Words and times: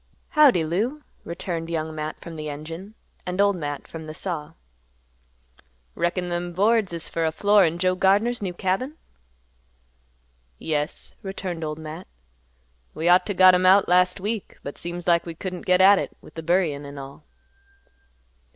"Howdy, 0.29 0.63
Lou," 0.65 1.03
returned 1.23 1.69
Young 1.69 1.93
Matt 1.93 2.19
from 2.19 2.35
the 2.35 2.49
engine, 2.49 2.95
and 3.23 3.39
Old 3.39 3.55
Matt 3.55 3.87
from 3.87 4.07
the 4.07 4.15
saw. 4.15 4.53
"Reckon 5.93 6.29
them 6.29 6.53
boards 6.53 6.91
is 6.91 7.07
fer 7.07 7.23
a 7.23 7.31
floor 7.31 7.65
in 7.65 7.77
Joe 7.77 7.93
Gardner's 7.93 8.41
new 8.41 8.55
cabin?" 8.55 8.97
"Yes," 10.57 11.13
returned 11.21 11.63
Old 11.63 11.77
Matt; 11.77 12.07
"we 12.95 13.07
ought 13.07 13.27
to 13.27 13.35
got 13.35 13.53
'em 13.53 13.67
out 13.67 13.87
last 13.87 14.19
week, 14.19 14.57
but 14.63 14.79
seems 14.79 15.05
like 15.05 15.27
we 15.27 15.35
couldn't 15.35 15.67
get 15.67 15.81
at 15.81 15.99
it 15.99 16.17
with 16.19 16.33
the 16.33 16.41
buryin' 16.41 16.83
an' 16.83 16.97
all." 16.97 17.23